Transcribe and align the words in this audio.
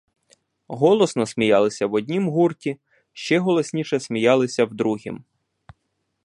Голосно 0.67 1.25
сміялися 1.25 1.87
в 1.87 1.93
однім 1.93 2.29
гурті— 2.29 2.77
ще 3.13 3.39
голосніше 3.39 3.99
сміялися 3.99 4.65
в 4.65 4.73
другім. 4.73 5.23